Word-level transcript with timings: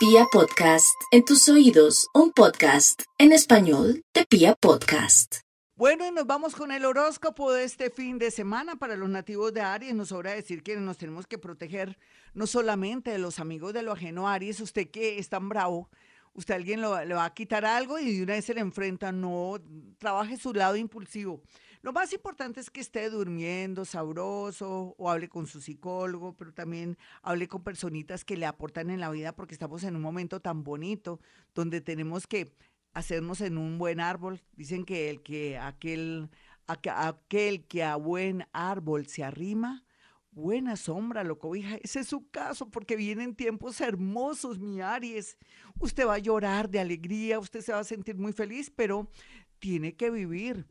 Pia 0.00 0.24
Podcast, 0.32 0.98
en 1.10 1.26
tus 1.26 1.46
oídos, 1.50 2.08
un 2.14 2.32
podcast 2.32 3.02
en 3.18 3.32
español 3.32 4.02
de 4.14 4.24
Pia 4.24 4.54
Podcast. 4.54 5.40
Bueno, 5.76 6.06
y 6.06 6.10
nos 6.10 6.26
vamos 6.26 6.56
con 6.56 6.72
el 6.72 6.86
horóscopo 6.86 7.52
de 7.52 7.64
este 7.64 7.90
fin 7.90 8.18
de 8.18 8.30
semana 8.30 8.76
para 8.76 8.96
los 8.96 9.10
nativos 9.10 9.52
de 9.52 9.60
Aries. 9.60 9.94
Nos 9.94 10.08
sobra 10.08 10.32
decir 10.32 10.62
que 10.62 10.74
nos 10.76 10.96
tenemos 10.96 11.26
que 11.26 11.36
proteger 11.36 11.98
no 12.32 12.46
solamente 12.46 13.10
de 13.10 13.18
los 13.18 13.40
amigos 13.40 13.74
de 13.74 13.82
lo 13.82 13.92
ajeno 13.92 14.26
Aries, 14.26 14.60
usted 14.60 14.90
que 14.90 15.18
es 15.18 15.28
tan 15.28 15.50
bravo, 15.50 15.90
usted 16.32 16.54
alguien 16.54 16.80
le 16.80 17.14
va 17.14 17.26
a 17.26 17.34
quitar 17.34 17.66
algo 17.66 17.98
y 17.98 18.16
de 18.16 18.22
una 18.22 18.32
vez 18.32 18.46
se 18.46 18.54
le 18.54 18.60
enfrenta, 18.62 19.12
no, 19.12 19.56
trabaje 19.98 20.38
su 20.38 20.54
lado 20.54 20.76
impulsivo. 20.76 21.42
Lo 21.82 21.94
más 21.94 22.12
importante 22.12 22.60
es 22.60 22.68
que 22.68 22.82
esté 22.82 23.08
durmiendo 23.08 23.86
sabroso 23.86 24.94
o 24.98 25.10
hable 25.10 25.30
con 25.30 25.46
su 25.46 25.62
psicólogo, 25.62 26.36
pero 26.36 26.52
también 26.52 26.98
hable 27.22 27.48
con 27.48 27.64
personitas 27.64 28.22
que 28.22 28.36
le 28.36 28.44
aportan 28.44 28.90
en 28.90 29.00
la 29.00 29.08
vida 29.08 29.34
porque 29.34 29.54
estamos 29.54 29.82
en 29.84 29.96
un 29.96 30.02
momento 30.02 30.40
tan 30.40 30.62
bonito 30.62 31.20
donde 31.54 31.80
tenemos 31.80 32.26
que 32.26 32.54
hacernos 32.92 33.40
en 33.40 33.56
un 33.56 33.78
buen 33.78 33.98
árbol. 33.98 34.42
Dicen 34.52 34.84
que 34.84 35.08
el 35.08 35.22
que 35.22 35.56
aquel 35.56 36.28
aquel 36.66 37.66
que 37.66 37.82
a 37.82 37.96
buen 37.96 38.44
árbol 38.52 39.06
se 39.06 39.24
arrima, 39.24 39.82
buena 40.32 40.76
sombra 40.76 41.24
lo 41.24 41.38
cobija. 41.38 41.76
Ese 41.76 42.00
es 42.00 42.08
su 42.08 42.28
caso, 42.30 42.68
porque 42.68 42.94
vienen 42.94 43.34
tiempos 43.34 43.80
hermosos, 43.80 44.58
mi 44.58 44.82
Aries. 44.82 45.38
Usted 45.78 46.06
va 46.06 46.14
a 46.14 46.18
llorar 46.18 46.68
de 46.68 46.80
alegría, 46.80 47.38
usted 47.38 47.62
se 47.62 47.72
va 47.72 47.78
a 47.78 47.84
sentir 47.84 48.16
muy 48.16 48.34
feliz, 48.34 48.70
pero 48.70 49.10
tiene 49.58 49.96
que 49.96 50.10
vivir 50.10 50.66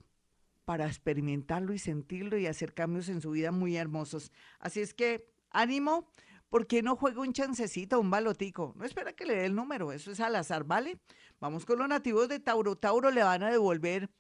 para 0.70 0.86
experimentarlo 0.86 1.74
y 1.74 1.80
sentirlo 1.80 2.38
y 2.38 2.46
hacer 2.46 2.76
cambios 2.76 3.10
en 3.10 3.22
su 3.22 3.32
vida 3.32 3.52
muy 3.52 3.76
hermosos. 3.76 4.32
Así 4.60 4.82
es 4.82 4.94
que, 4.94 5.28
ánimo, 5.50 6.08
¿por 6.48 6.68
qué 6.68 6.84
no 6.84 6.96
juega 6.96 7.22
un 7.22 7.34
chancecito, 7.34 8.00
un 8.00 8.12
balotico? 8.12 8.76
No 8.78 8.86
espera 8.86 9.14
que 9.14 9.26
le 9.26 9.36
dé 9.36 9.46
el 9.46 9.56
número, 9.56 9.92
eso 9.92 10.12
es 10.12 10.20
al 10.20 10.36
azar, 10.36 10.66
¿vale? 10.66 11.00
Vamos 11.40 11.66
con 11.66 11.80
los 11.80 11.88
nativos 11.88 12.30
de 12.30 12.40
Tauro. 12.40 12.76
Tauro 12.76 13.10
le 13.10 13.24
van 13.24 13.42
a 13.42 13.50
devolver, 13.50 14.12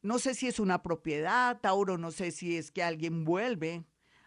no 0.00 0.18
sé 0.18 0.32
si 0.32 0.46
es 0.46 0.58
una 0.58 0.82
propiedad, 0.82 1.60
Tauro, 1.60 1.98
no 1.98 2.10
sé 2.10 2.30
si 2.30 2.56
es 2.56 2.70
que 2.70 2.82
alguien 2.82 3.26
vuelve 3.26 3.84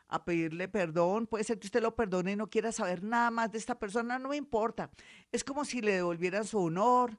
a 0.08 0.24
pedirle 0.24 0.68
perdón. 0.68 1.26
Puede 1.26 1.46
ser 1.46 1.58
que 1.58 1.66
usted 1.66 1.82
lo 1.82 1.96
perdone 1.96 2.34
y 2.34 2.36
no 2.36 2.52
quiera 2.52 2.72
saber 2.72 3.02
nada 3.02 3.32
más 3.32 3.52
de 3.52 3.58
esta 3.58 3.80
persona, 3.80 4.20
no 4.20 4.30
me 4.30 4.38
importa. 4.38 4.92
Es 5.32 5.44
como 5.44 5.66
si 5.66 5.82
le 5.82 5.94
devolvieran 5.94 6.46
su 6.46 6.60
honor, 6.60 7.18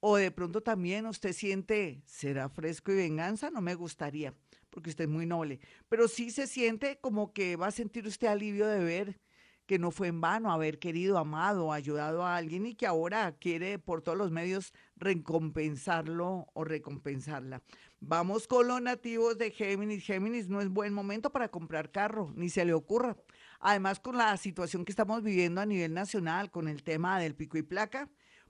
o 0.00 0.16
de 0.16 0.30
pronto 0.30 0.62
también 0.62 1.06
usted 1.06 1.32
siente, 1.32 2.02
¿será 2.06 2.48
fresco 2.48 2.92
y 2.92 2.96
venganza? 2.96 3.50
No 3.50 3.60
me 3.60 3.74
gustaría, 3.74 4.34
porque 4.70 4.90
usted 4.90 5.04
es 5.04 5.10
muy 5.10 5.26
noble. 5.26 5.60
Pero 5.88 6.08
sí 6.08 6.30
se 6.30 6.46
siente 6.46 6.98
como 7.00 7.32
que 7.32 7.56
va 7.56 7.68
a 7.68 7.72
sentir 7.72 8.06
usted 8.06 8.28
alivio 8.28 8.66
de 8.66 8.84
ver 8.84 9.20
que 9.68 9.78
no 9.78 9.90
fue 9.90 10.06
en 10.08 10.22
vano 10.22 10.50
haber 10.50 10.78
querido, 10.78 11.18
amado, 11.18 11.74
ayudado 11.74 12.24
a 12.24 12.36
alguien 12.36 12.64
y 12.64 12.74
que 12.74 12.86
ahora 12.86 13.36
quiere 13.38 13.78
por 13.78 14.00
todos 14.00 14.16
los 14.16 14.30
medios 14.30 14.72
recompensarlo 14.96 16.46
o 16.54 16.64
recompensarla. 16.64 17.62
Vamos 18.00 18.48
con 18.48 18.66
los 18.66 18.80
nativos 18.80 19.36
de 19.36 19.50
Géminis. 19.50 20.04
Géminis 20.04 20.48
no 20.48 20.62
es 20.62 20.70
buen 20.70 20.94
momento 20.94 21.30
para 21.30 21.50
comprar 21.50 21.90
carro, 21.90 22.32
ni 22.34 22.48
se 22.48 22.64
le 22.64 22.72
ocurra. 22.72 23.18
Además, 23.60 24.00
con 24.00 24.16
la 24.16 24.34
situación 24.38 24.86
que 24.86 24.92
estamos 24.92 25.22
viviendo 25.22 25.60
a 25.60 25.66
nivel 25.66 25.92
nacional, 25.92 26.50
con 26.50 26.66
el 26.66 26.82
tema 26.82 27.20
del 27.20 27.34
pico 27.34 27.58
y 27.58 27.62
placa, 27.62 28.08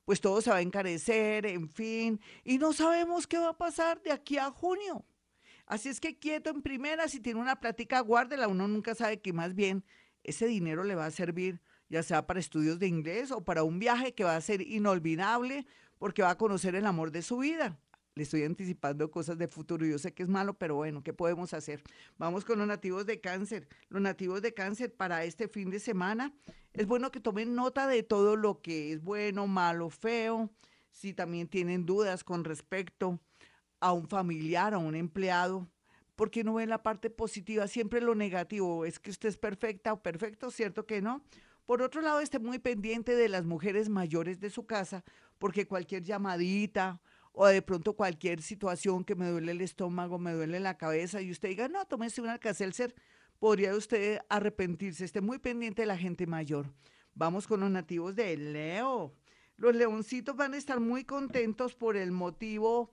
pues 0.08 0.22
todo 0.22 0.40
se 0.40 0.48
va 0.48 0.56
a 0.56 0.62
encarecer, 0.62 1.44
en 1.44 1.68
fin, 1.68 2.18
y 2.42 2.56
no 2.56 2.72
sabemos 2.72 3.26
qué 3.26 3.36
va 3.36 3.50
a 3.50 3.58
pasar 3.58 4.00
de 4.00 4.10
aquí 4.10 4.38
a 4.38 4.50
junio. 4.50 5.04
Así 5.66 5.90
es 5.90 6.00
que 6.00 6.18
quieto 6.18 6.48
en 6.48 6.62
primera, 6.62 7.08
si 7.08 7.20
tiene 7.20 7.38
una 7.38 7.60
plática, 7.60 8.00
guárdela, 8.00 8.48
uno 8.48 8.66
nunca 8.68 8.94
sabe 8.94 9.20
que 9.20 9.34
más 9.34 9.54
bien 9.54 9.84
ese 10.24 10.46
dinero 10.46 10.82
le 10.82 10.94
va 10.94 11.04
a 11.04 11.10
servir, 11.10 11.60
ya 11.90 12.02
sea 12.02 12.26
para 12.26 12.40
estudios 12.40 12.78
de 12.78 12.86
inglés 12.86 13.30
o 13.32 13.44
para 13.44 13.64
un 13.64 13.78
viaje 13.78 14.14
que 14.14 14.24
va 14.24 14.34
a 14.34 14.40
ser 14.40 14.62
inolvidable 14.62 15.66
porque 15.98 16.22
va 16.22 16.30
a 16.30 16.38
conocer 16.38 16.74
el 16.74 16.86
amor 16.86 17.10
de 17.10 17.20
su 17.20 17.36
vida 17.36 17.78
le 18.19 18.24
estoy 18.24 18.42
anticipando 18.42 19.12
cosas 19.12 19.38
de 19.38 19.47
futuro. 19.47 19.86
Yo 19.86 19.97
sé 19.97 20.12
que 20.12 20.24
es 20.24 20.28
malo, 20.28 20.55
pero 20.55 20.74
bueno, 20.74 21.05
¿qué 21.05 21.12
podemos 21.12 21.54
hacer? 21.54 21.84
Vamos 22.19 22.44
con 22.44 22.59
los 22.59 22.66
nativos 22.66 23.06
de 23.06 23.20
cáncer. 23.20 23.69
Los 23.88 24.03
nativos 24.03 24.42
de 24.42 24.53
cáncer 24.53 24.92
para 24.92 25.22
este 25.22 25.47
fin 25.47 25.70
de 25.70 25.78
semana, 25.78 26.34
es 26.72 26.87
bueno 26.87 27.12
que 27.12 27.20
tomen 27.20 27.54
nota 27.54 27.87
de 27.87 28.03
todo 28.03 28.34
lo 28.34 28.60
que 28.60 28.92
es 28.92 29.04
bueno, 29.04 29.47
malo, 29.47 29.88
feo. 29.88 30.50
Si 30.91 31.15
también 31.15 31.47
tienen 31.47 31.87
dudas 31.87 32.25
con 32.25 32.42
respecto 32.42 33.20
a 33.78 33.92
un 33.92 34.09
familiar, 34.09 34.75
a 34.75 34.78
un 34.78 34.97
empleado, 34.97 35.69
¿por 36.16 36.32
qué 36.32 36.42
no 36.42 36.54
ven 36.54 36.71
la 36.71 36.82
parte 36.82 37.10
positiva? 37.10 37.69
Siempre 37.69 38.00
lo 38.00 38.16
negativo, 38.16 38.84
es 38.84 38.98
que 38.98 39.10
usted 39.10 39.28
es 39.28 39.37
perfecta 39.37 39.92
o 39.92 40.03
perfecto, 40.03 40.50
¿cierto 40.50 40.87
que 40.87 41.00
no? 41.00 41.22
Por 41.66 41.82
otro 41.82 42.00
lado, 42.00 42.19
esté 42.19 42.41
muy 42.41 42.59
pendiente 42.59 43.15
de 43.15 43.28
las 43.28 43.44
mujeres 43.44 43.88
mayores 43.88 44.41
de 44.41 44.50
su 44.50 44.66
casa, 44.66 45.04
porque 45.38 45.69
cualquier 45.69 46.03
llamadita 46.03 47.00
o 47.41 47.47
de 47.47 47.62
pronto 47.62 47.93
cualquier 47.93 48.43
situación 48.43 49.04
que 49.04 49.15
me 49.15 49.28
duele 49.28 49.53
el 49.53 49.60
estómago, 49.60 50.19
me 50.19 50.32
duele 50.32 50.59
la 50.59 50.76
cabeza 50.76 51.22
y 51.22 51.31
usted 51.31 51.50
diga, 51.50 51.69
no, 51.69 51.84
tómese 51.84 52.21
un 52.21 52.28
alcacelser, 52.28 52.97
podría 53.38 53.76
usted 53.76 54.19
arrepentirse, 54.28 55.04
esté 55.04 55.21
muy 55.21 55.38
pendiente 55.38 55.82
de 55.82 55.87
la 55.87 55.97
gente 55.97 56.27
mayor. 56.27 56.66
Vamos 57.15 57.47
con 57.47 57.60
los 57.60 57.71
nativos 57.71 58.16
de 58.16 58.37
Leo. 58.37 59.15
Los 59.56 59.77
leoncitos 59.77 60.34
van 60.34 60.54
a 60.54 60.56
estar 60.56 60.81
muy 60.81 61.04
contentos 61.04 61.77
por 61.77 61.97
el 61.97 62.10
motivo 62.10 62.93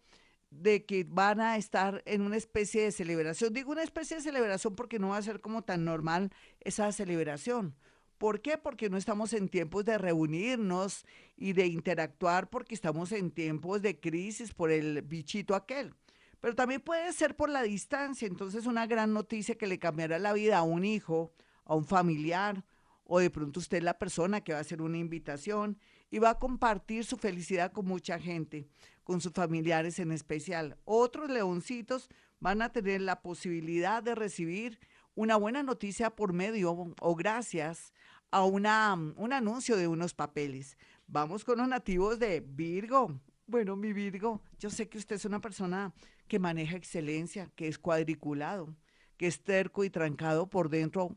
de 0.51 0.85
que 0.85 1.07
van 1.09 1.41
a 1.41 1.57
estar 1.57 2.03
en 2.05 2.21
una 2.21 2.37
especie 2.37 2.83
de 2.83 2.91
celebración. 2.91 3.51
Digo 3.51 3.71
una 3.71 3.81
especie 3.81 4.17
de 4.17 4.21
celebración 4.21 4.75
porque 4.75 4.99
no 4.99 5.09
va 5.09 5.17
a 5.17 5.23
ser 5.23 5.41
como 5.41 5.63
tan 5.63 5.85
normal 5.85 6.31
esa 6.59 6.91
celebración. 6.91 7.75
¿Por 8.17 8.41
qué? 8.41 8.57
Porque 8.57 8.89
no 8.89 8.97
estamos 8.97 9.33
en 9.33 9.49
tiempos 9.49 9.85
de 9.85 9.97
reunirnos 9.97 11.05
y 11.35 11.53
de 11.53 11.67
interactuar 11.67 12.49
porque 12.49 12.73
estamos 12.73 13.11
en 13.11 13.31
tiempos 13.31 13.81
de 13.81 13.99
crisis 13.99 14.53
por 14.53 14.71
el 14.71 15.01
bichito 15.01 15.55
aquel. 15.55 15.93
Pero 16.39 16.55
también 16.55 16.81
puede 16.81 17.11
ser 17.11 17.35
por 17.35 17.49
la 17.49 17.63
distancia. 17.63 18.27
Entonces 18.27 18.65
una 18.65 18.87
gran 18.87 19.13
noticia 19.13 19.55
que 19.55 19.67
le 19.67 19.79
cambiará 19.79 20.19
la 20.19 20.33
vida 20.33 20.59
a 20.59 20.63
un 20.63 20.85
hijo, 20.85 21.33
a 21.65 21.75
un 21.75 21.85
familiar, 21.85 22.63
o 23.05 23.19
de 23.19 23.29
pronto 23.29 23.59
usted 23.59 23.77
es 23.77 23.83
la 23.83 23.99
persona 23.99 24.41
que 24.41 24.53
va 24.53 24.59
a 24.59 24.61
hacer 24.61 24.81
una 24.81 24.97
invitación 24.97 25.77
y 26.09 26.19
va 26.19 26.31
a 26.31 26.39
compartir 26.39 27.05
su 27.05 27.17
felicidad 27.17 27.71
con 27.71 27.85
mucha 27.85 28.19
gente, 28.19 28.67
con 29.03 29.21
sus 29.21 29.31
familiares 29.33 29.99
en 29.99 30.11
especial. 30.11 30.77
Otros 30.85 31.29
leoncitos 31.29 32.09
van 32.39 32.61
a 32.61 32.71
tener 32.71 33.01
la 33.01 33.21
posibilidad 33.21 34.01
de 34.01 34.15
recibir 34.15 34.79
una 35.15 35.37
buena 35.37 35.63
noticia 35.63 36.09
por 36.09 36.33
medio 36.33 36.93
o 36.99 37.15
gracias 37.15 37.93
a 38.31 38.43
una, 38.43 38.93
un 38.93 39.33
anuncio 39.33 39.77
de 39.77 39.87
unos 39.87 40.13
papeles. 40.13 40.77
Vamos 41.07 41.45
con 41.45 41.57
los 41.57 41.67
nativos 41.67 42.19
de 42.19 42.41
Virgo. 42.41 43.19
Bueno, 43.47 43.75
mi 43.75 43.93
Virgo, 43.93 44.41
yo 44.59 44.69
sé 44.69 44.89
que 44.89 44.97
usted 44.97 45.15
es 45.15 45.25
una 45.25 45.39
persona 45.39 45.93
que 46.27 46.39
maneja 46.39 46.75
excelencia, 46.75 47.49
que 47.55 47.67
es 47.67 47.79
cuadriculado, 47.79 48.75
que 49.17 49.27
es 49.27 49.41
terco 49.41 49.83
y 49.83 49.89
trancado 49.89 50.49
por 50.49 50.69
dentro. 50.69 51.15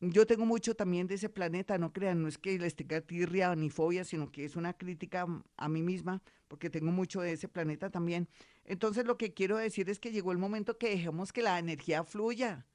Yo 0.00 0.26
tengo 0.26 0.44
mucho 0.44 0.76
también 0.76 1.06
de 1.06 1.14
ese 1.14 1.30
planeta, 1.30 1.78
no 1.78 1.92
crean, 1.92 2.22
no 2.22 2.28
es 2.28 2.36
que 2.36 2.58
les 2.58 2.76
tenga 2.76 3.00
tirria 3.00 3.56
ni 3.56 3.70
fobia, 3.70 4.04
sino 4.04 4.30
que 4.30 4.44
es 4.44 4.54
una 4.54 4.74
crítica 4.74 5.26
a 5.56 5.68
mí 5.68 5.82
misma, 5.82 6.22
porque 6.46 6.68
tengo 6.68 6.92
mucho 6.92 7.22
de 7.22 7.32
ese 7.32 7.48
planeta 7.48 7.90
también. 7.90 8.28
Entonces 8.64 9.06
lo 9.06 9.16
que 9.16 9.32
quiero 9.32 9.56
decir 9.56 9.88
es 9.88 9.98
que 9.98 10.12
llegó 10.12 10.30
el 10.30 10.38
momento 10.38 10.76
que 10.76 10.90
dejemos 10.90 11.32
que 11.32 11.42
la 11.42 11.58
energía 11.58 12.04
fluya 12.04 12.66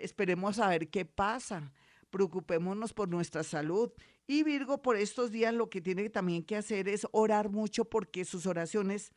esperemos 0.00 0.58
a 0.58 0.68
ver 0.68 0.88
qué 0.88 1.04
pasa. 1.04 1.72
Preocupémonos 2.10 2.92
por 2.92 3.08
nuestra 3.08 3.42
salud. 3.42 3.92
Y 4.26 4.42
Virgo, 4.42 4.82
por 4.82 4.96
estos 4.96 5.30
días 5.30 5.54
lo 5.54 5.70
que 5.70 5.80
tiene 5.80 6.08
también 6.10 6.42
que 6.44 6.56
hacer 6.56 6.88
es 6.88 7.06
orar 7.12 7.50
mucho 7.50 7.84
porque 7.84 8.24
sus 8.24 8.46
oraciones 8.46 9.12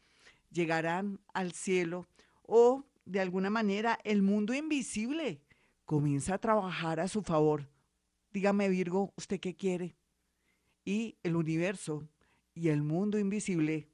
llegarán 0.52 1.20
al 1.34 1.52
cielo 1.52 2.08
o 2.44 2.86
de 3.06 3.20
alguna 3.20 3.50
manera 3.50 4.00
el 4.04 4.22
mundo 4.22 4.54
invisible 4.54 5.42
comienza 5.86 6.36
a 6.36 6.40
trabajar 6.40 7.00
a 7.00 7.08
su 7.08 7.22
favor. 7.22 7.68
Dígame 8.32 8.70
Virgo, 8.70 9.14
¿usted 9.16 9.40
qué 9.40 9.56
quiere? 9.56 9.96
Y 10.86 11.18
el 11.24 11.36
universo 11.36 12.08
y 12.56 12.70
el 12.70 12.82
mundo 12.82 13.20
invisible 13.20 13.88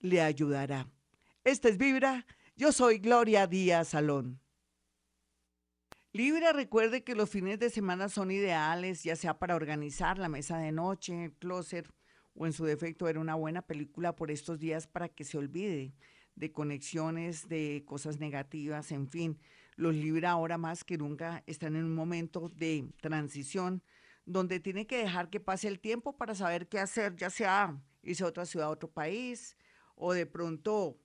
le 0.00 0.20
ayudará. 0.20 0.88
Esta 1.44 1.68
es 1.68 1.78
Vibra. 1.78 2.26
Yo 2.56 2.72
soy 2.72 2.98
Gloria 2.98 3.46
Díaz 3.46 3.88
Salón. 3.88 4.40
Libra, 6.12 6.52
recuerde 6.52 7.04
que 7.04 7.14
los 7.14 7.28
fines 7.28 7.58
de 7.58 7.68
semana 7.68 8.08
son 8.08 8.30
ideales, 8.30 9.02
ya 9.02 9.16
sea 9.16 9.38
para 9.38 9.54
organizar 9.54 10.18
la 10.18 10.28
mesa 10.28 10.56
de 10.58 10.72
noche, 10.72 11.24
el 11.24 11.32
closet 11.34 11.86
o 12.34 12.46
en 12.46 12.52
su 12.52 12.64
defecto 12.64 13.04
ver 13.04 13.18
una 13.18 13.34
buena 13.34 13.62
película 13.62 14.14
por 14.16 14.30
estos 14.30 14.58
días 14.58 14.86
para 14.86 15.08
que 15.08 15.24
se 15.24 15.36
olvide 15.36 15.94
de 16.34 16.52
conexiones, 16.52 17.48
de 17.48 17.82
cosas 17.86 18.18
negativas, 18.18 18.92
en 18.92 19.08
fin. 19.08 19.38
Los 19.76 19.94
Libra 19.94 20.30
ahora 20.30 20.56
más 20.56 20.84
que 20.84 20.96
nunca 20.96 21.42
están 21.46 21.76
en 21.76 21.84
un 21.84 21.94
momento 21.94 22.48
de 22.48 22.88
transición 23.00 23.82
donde 24.24 24.58
tiene 24.58 24.86
que 24.86 24.98
dejar 24.98 25.28
que 25.30 25.40
pase 25.40 25.68
el 25.68 25.80
tiempo 25.80 26.16
para 26.16 26.34
saber 26.34 26.68
qué 26.68 26.78
hacer, 26.78 27.14
ya 27.16 27.30
sea 27.30 27.80
irse 28.02 28.24
a 28.24 28.28
otra 28.28 28.46
ciudad, 28.46 28.68
a 28.68 28.70
otro 28.70 28.90
país, 28.90 29.56
o 29.94 30.12
de 30.12 30.26
pronto 30.26 30.98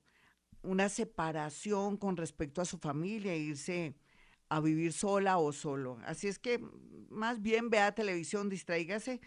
una 0.64 0.90
separación 0.90 1.98
con 1.98 2.18
respecto 2.18 2.62
a 2.62 2.66
su 2.66 2.78
familia, 2.78 3.36
irse 3.36 3.96
a 4.52 4.60
vivir 4.60 4.92
sola 4.92 5.38
o 5.38 5.54
solo. 5.54 5.98
Así 6.04 6.28
es 6.28 6.38
que 6.38 6.60
más 7.10 7.42
bien 7.42 7.70
vea 7.70 7.94
televisión, 7.94 8.50
distraígase, 8.50 9.22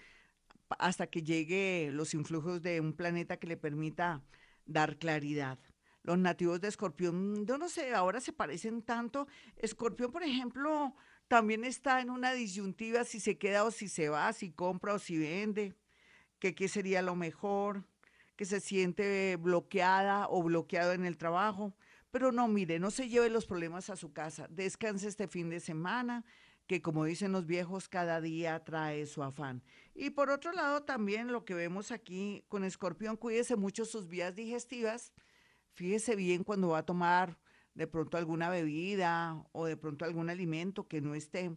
hasta 0.78 1.06
que 1.06 1.22
llegue 1.22 1.88
los 1.92 2.12
influjos 2.12 2.60
de 2.60 2.78
un 2.82 2.92
planeta 2.92 3.38
que 3.38 3.46
le 3.46 3.56
permita 3.56 4.22
dar 4.66 4.98
claridad. 4.98 5.58
Los 6.02 6.18
nativos 6.18 6.60
de 6.60 6.68
Escorpión, 6.68 7.46
yo 7.46 7.56
no 7.56 7.70
sé, 7.70 7.94
ahora 7.94 8.20
se 8.20 8.34
parecen 8.34 8.82
tanto. 8.82 9.26
Escorpión, 9.56 10.12
por 10.12 10.24
ejemplo, 10.24 10.94
también 11.26 11.64
está 11.64 12.02
en 12.02 12.10
una 12.10 12.34
disyuntiva 12.34 13.04
si 13.04 13.18
se 13.18 13.38
queda 13.38 13.64
o 13.64 13.70
si 13.70 13.88
se 13.88 14.10
va, 14.10 14.30
si 14.34 14.50
compra 14.50 14.92
o 14.92 14.98
si 14.98 15.16
vende, 15.16 15.74
que 16.38 16.54
qué 16.54 16.68
sería 16.68 17.00
lo 17.00 17.16
mejor, 17.16 17.86
que 18.36 18.44
se 18.44 18.60
siente 18.60 19.36
bloqueada 19.36 20.28
o 20.28 20.42
bloqueado 20.42 20.92
en 20.92 21.06
el 21.06 21.16
trabajo. 21.16 21.74
Pero 22.14 22.31
no, 22.31 22.46
mire, 22.46 22.78
no 22.78 22.93
se 22.93 23.08
lleve 23.08 23.28
los 23.28 23.44
problemas 23.44 23.90
a 23.90 23.96
su 23.96 24.12
casa. 24.12 24.46
Descanse 24.49 25.08
este 25.08 25.26
fin 25.26 25.50
de 25.50 25.58
semana, 25.58 26.25
que 26.69 26.81
como 26.81 27.05
dicen 27.05 27.32
los 27.32 27.44
viejos, 27.44 27.88
cada 27.88 28.20
día 28.20 28.62
trae 28.62 29.05
su 29.06 29.25
afán. 29.25 29.64
Y 29.96 30.11
por 30.11 30.31
otro 30.31 30.52
lado, 30.52 30.84
también 30.84 31.32
lo 31.32 31.44
que 31.44 31.55
vemos 31.55 31.90
aquí 31.90 32.44
con 32.46 32.62
Escorpión, 32.62 33.16
cuídese 33.16 33.56
mucho 33.56 33.84
sus 33.84 34.06
vías 34.06 34.37
digestivas. 34.37 35.12
Fíjese 35.72 36.14
bien 36.14 36.44
cuando 36.44 36.69
va 36.69 36.78
a 36.78 36.87
tomar 36.87 37.37
de 37.75 37.88
pronto 37.88 38.17
alguna 38.17 38.49
bebida 38.49 39.44
o 39.50 39.67
de 39.67 39.76
pronto 39.76 40.05
algún 40.05 40.31
alimento 40.31 40.87
que 40.87 41.00
no 41.00 41.17
esté 41.17 41.56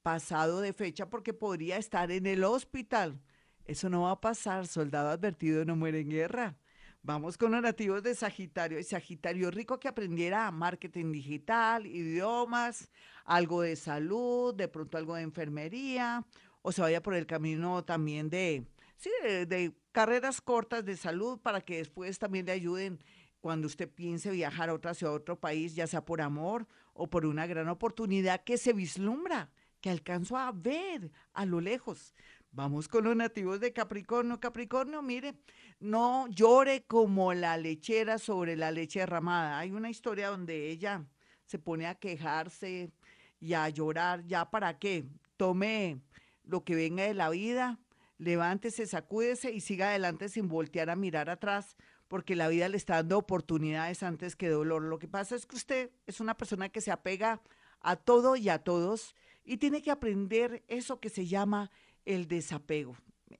pasado 0.00 0.62
de 0.62 0.72
fecha 0.72 1.10
porque 1.10 1.34
podría 1.34 1.76
estar 1.76 2.10
en 2.10 2.24
el 2.24 2.44
hospital. 2.44 3.20
Eso 3.66 3.90
no 3.90 4.04
va 4.04 4.12
a 4.12 4.20
pasar, 4.22 4.68
soldado 4.68 5.10
advertido 5.10 5.66
no 5.66 5.76
muere 5.76 6.00
en 6.00 6.08
guerra. 6.08 6.56
Vamos 7.02 7.38
con 7.38 7.52
los 7.52 7.62
nativos 7.62 8.02
de 8.02 8.14
Sagitario. 8.14 8.78
Y 8.78 8.84
Sagitario 8.84 9.50
rico 9.50 9.78
que 9.78 9.88
aprendiera 9.88 10.50
marketing 10.50 11.12
digital, 11.12 11.86
idiomas, 11.86 12.90
algo 13.24 13.62
de 13.62 13.76
salud, 13.76 14.54
de 14.54 14.68
pronto 14.68 14.98
algo 14.98 15.14
de 15.14 15.22
enfermería, 15.22 16.24
o 16.62 16.72
se 16.72 16.82
vaya 16.82 17.02
por 17.02 17.14
el 17.14 17.26
camino 17.26 17.84
también 17.84 18.28
de, 18.28 18.66
sí, 18.96 19.10
de, 19.22 19.72
carreras 19.92 20.40
cortas 20.40 20.84
de 20.84 20.96
salud 20.96 21.38
para 21.40 21.60
que 21.60 21.78
después 21.78 22.18
también 22.18 22.46
le 22.46 22.52
ayuden 22.52 22.98
cuando 23.40 23.66
usted 23.66 23.88
piense 23.88 24.30
viajar 24.30 24.68
a 24.68 24.74
otra 24.74 24.92
otro 25.08 25.38
país, 25.38 25.74
ya 25.74 25.86
sea 25.86 26.04
por 26.04 26.20
amor 26.20 26.66
o 26.92 27.08
por 27.08 27.24
una 27.26 27.46
gran 27.46 27.68
oportunidad 27.68 28.42
que 28.42 28.58
se 28.58 28.72
vislumbra, 28.72 29.50
que 29.80 29.90
alcanzo 29.90 30.36
a 30.36 30.50
ver 30.52 31.12
a 31.32 31.46
lo 31.46 31.60
lejos. 31.60 32.14
Vamos 32.50 32.88
con 32.88 33.04
los 33.04 33.14
nativos 33.14 33.60
de 33.60 33.72
Capricornio. 33.72 34.40
Capricornio, 34.40 35.02
mire, 35.02 35.34
no 35.80 36.26
llore 36.28 36.84
como 36.86 37.34
la 37.34 37.56
lechera 37.56 38.18
sobre 38.18 38.56
la 38.56 38.70
leche 38.70 39.00
derramada. 39.00 39.58
Hay 39.58 39.70
una 39.70 39.90
historia 39.90 40.28
donde 40.28 40.70
ella 40.70 41.04
se 41.44 41.58
pone 41.58 41.86
a 41.86 41.94
quejarse 41.94 42.90
y 43.38 43.52
a 43.52 43.68
llorar. 43.68 44.24
¿Ya 44.26 44.50
para 44.50 44.78
qué? 44.78 45.04
Tome 45.36 46.00
lo 46.44 46.64
que 46.64 46.74
venga 46.74 47.04
de 47.04 47.14
la 47.14 47.28
vida, 47.30 47.78
levántese, 48.16 48.86
sacúdese 48.86 49.52
y 49.52 49.60
siga 49.60 49.90
adelante 49.90 50.28
sin 50.28 50.48
voltear 50.48 50.90
a 50.90 50.96
mirar 50.96 51.30
atrás, 51.30 51.76
porque 52.08 52.34
la 52.34 52.48
vida 52.48 52.68
le 52.68 52.78
está 52.78 52.96
dando 52.96 53.18
oportunidades 53.18 54.02
antes 54.02 54.34
que 54.34 54.48
dolor. 54.48 54.82
Lo 54.82 54.98
que 54.98 55.08
pasa 55.08 55.36
es 55.36 55.46
que 55.46 55.56
usted 55.56 55.90
es 56.06 56.20
una 56.20 56.36
persona 56.36 56.70
que 56.70 56.80
se 56.80 56.90
apega 56.90 57.42
a 57.80 57.96
todo 57.96 58.34
y 58.36 58.48
a 58.48 58.58
todos 58.58 59.14
y 59.44 59.58
tiene 59.58 59.82
que 59.82 59.90
aprender 59.90 60.64
eso 60.68 61.00
que 61.00 61.10
se 61.10 61.26
llama 61.26 61.70
el 62.08 62.26
desapego. 62.26 62.96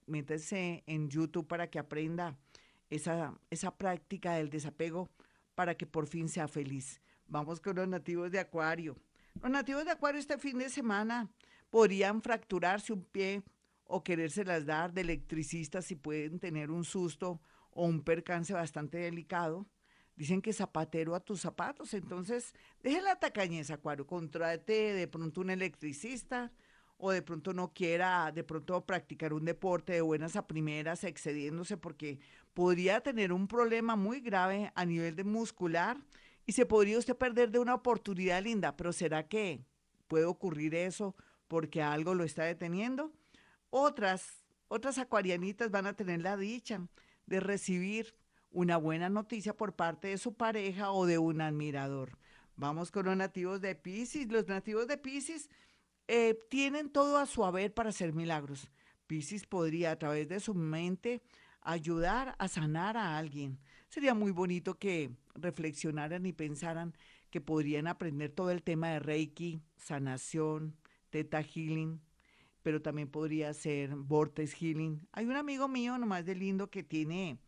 Métese 0.07 0.85
en 0.87 1.09
YouTube 1.09 1.49
para 1.49 1.71
que 1.71 1.79
aprenda 1.79 2.37
esa, 2.91 3.35
esa 3.49 3.75
práctica 3.75 4.35
del 4.35 4.51
desapego 4.51 5.09
para 5.55 5.75
que 5.75 5.87
por 5.87 6.07
fin 6.07 6.29
sea 6.29 6.49
feliz. 6.49 7.01
Vamos 7.27 7.61
con 7.61 7.77
los 7.77 7.89
nativos 7.89 8.31
de 8.31 8.39
Acuario. 8.39 8.95
Los 9.41 9.51
nativos 9.51 9.87
de 9.87 9.93
Acuario 9.93 10.21
este 10.21 10.37
fin 10.37 10.59
de 10.59 10.69
semana 10.69 11.31
podrían 11.71 12.21
fracturarse 12.21 12.93
un 12.93 13.05
pie 13.05 13.43
o 13.85 14.05
querérselas 14.05 14.67
dar 14.67 14.93
de 14.93 15.01
electricistas 15.01 15.87
si 15.87 15.97
pueden 15.97 16.39
tener 16.39 16.71
un 16.71 16.85
susto 16.85 17.41
o 17.71 17.87
un 17.87 18.03
percance 18.03 18.53
bastante 18.53 18.99
delicado. 18.99 19.67
Dicen 20.15 20.43
que 20.43 20.53
zapatero 20.53 21.15
a 21.15 21.21
tus 21.21 21.41
zapatos, 21.41 21.95
entonces 21.95 22.53
deje 22.83 23.01
la 23.01 23.17
tacañez, 23.17 23.71
Acuario, 23.71 24.07
contrate 24.07 24.93
de 24.93 25.09
pronto 25.09 25.41
un 25.41 25.49
electricista 25.49 26.53
o 26.99 27.13
de 27.13 27.23
pronto 27.23 27.55
no 27.55 27.73
quiera 27.73 28.31
de 28.33 28.45
pronto 28.45 28.85
practicar 28.85 29.33
un 29.33 29.45
deporte 29.45 29.95
de 29.95 30.01
buenas 30.01 30.37
a 30.37 30.47
primeras 30.47 31.05
excediéndose 31.05 31.77
porque 31.77 32.19
podría 32.55 33.01
tener 33.01 33.33
un 33.33 33.47
problema 33.47 33.97
muy 33.97 34.21
grave 34.21 34.73
a 34.75 34.85
nivel 34.85 35.15
de 35.15 35.25
muscular 35.25 35.97
y 36.45 36.53
se 36.53 36.67
podría 36.67 36.99
usted 36.99 37.17
perder 37.17 37.51
de 37.51 37.61
una 37.61 37.75
oportunidad 37.75 38.43
linda, 38.43 38.77
pero 38.77 38.93
¿será 38.93 39.29
que 39.29 39.65
puede 40.09 40.25
ocurrir 40.25 40.75
eso 40.75 41.15
porque 41.47 41.83
algo 41.83 42.15
lo 42.15 42.25
está 42.25 42.45
deteniendo? 42.45 43.13
Otras, 43.71 44.45
otras 44.67 44.99
acuarianitas 44.99 45.71
van 45.71 45.87
a 45.87 45.95
tener 45.95 46.21
la 46.21 46.37
dicha 46.37 46.89
de 47.27 47.41
recibir 47.41 48.17
una 48.51 48.77
buena 48.77 49.09
noticia 49.09 49.57
por 49.57 49.77
parte 49.77 50.09
de 50.09 50.19
su 50.19 50.35
pareja 50.35 50.91
o 50.91 51.07
de 51.07 51.19
un 51.19 51.43
admirador. 51.43 52.19
Vamos 52.57 52.91
con 52.91 53.07
los 53.07 53.17
nativos 53.17 53.61
de 53.61 53.77
Pisces. 53.77 54.33
Los 54.33 54.49
nativos 54.49 54.89
de 54.89 54.99
Pisces 54.99 55.49
eh, 56.09 56.39
tienen 56.49 56.91
todo 56.91 57.19
a 57.19 57.27
su 57.27 57.45
haber 57.45 57.73
para 57.73 57.91
hacer 57.91 58.15
milagros. 58.15 58.71
Pisces 59.07 59.47
podría 59.47 59.93
a 59.93 59.99
través 59.99 60.29
de 60.29 60.41
su 60.41 60.55
mente 60.55 61.23
ayudar 61.61 62.35
a 62.39 62.49
sanar 62.49 62.97
a 62.97 63.19
alguien. 63.19 63.59
Sería 63.89 64.15
muy 64.15 64.33
bonito 64.33 64.79
que 64.79 65.11
reflexionaran 65.35 66.27
y 66.27 66.33
pensaran 66.33 66.95
que 67.31 67.41
podrían 67.41 67.87
aprender 67.87 68.31
todo 68.31 68.51
el 68.51 68.63
tema 68.63 68.89
de 68.89 69.01
Reiki, 69.01 69.61
sanación, 69.77 70.77
Theta 71.11 71.43
Healing, 71.43 72.01
pero 72.63 72.83
también 72.83 73.09
podría 73.09 73.53
ser 73.55 73.95
Vortex 73.95 74.55
Healing. 74.55 75.07
Hay 75.13 75.27
un 75.27 75.37
amigo 75.37 75.69
mío, 75.69 75.99
nomás 75.99 76.25
de 76.25 76.35
lindo, 76.35 76.71
que 76.71 76.83
tiene, 76.83 77.39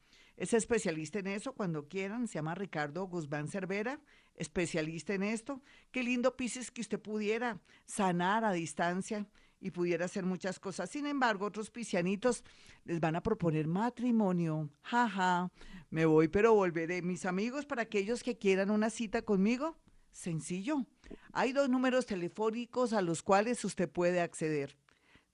es 0.40 0.54
especialista 0.54 1.19
en 1.19 1.26
eso, 1.26 1.52
cuando 1.52 1.87
quieran, 1.87 2.26
se 2.26 2.37
llama 2.37 2.54
Ricardo 2.54 3.06
Guzmán 3.06 3.48
Cervera, 3.48 4.00
especialista 4.37 5.12
en 5.12 5.22
esto. 5.22 5.60
Qué 5.92 6.02
lindo, 6.02 6.34
Pisces, 6.34 6.70
que 6.70 6.81
usted 6.81 6.98
pudiera 6.98 7.60
sanar 7.84 8.46
a 8.46 8.52
distancia 8.52 9.28
y 9.60 9.70
pudiera 9.70 10.06
hacer 10.06 10.25
muchas 10.25 10.58
cosas. 10.58 10.88
Sin 10.88 11.04
embargo, 11.04 11.44
otros 11.44 11.70
piscianitos 11.70 12.42
les 12.87 13.00
van 13.00 13.16
a 13.16 13.22
proponer 13.22 13.66
matrimonio. 13.66 14.70
Jaja, 14.81 15.52
me 15.90 16.06
voy, 16.06 16.28
pero 16.28 16.54
volveré. 16.54 17.02
Mis 17.02 17.26
amigos, 17.26 17.66
para 17.66 17.82
aquellos 17.82 18.22
que 18.22 18.38
quieran 18.38 18.70
una 18.70 18.88
cita 18.88 19.20
conmigo, 19.20 19.76
sencillo. 20.10 20.87
Hay 21.32 21.52
dos 21.52 21.69
números 21.69 22.06
telefónicos 22.06 22.94
a 22.94 23.02
los 23.02 23.22
cuales 23.22 23.62
usted 23.62 23.90
puede 23.90 24.22
acceder. 24.22 24.75